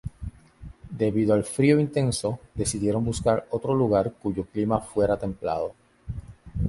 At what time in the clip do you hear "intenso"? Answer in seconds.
1.79-2.39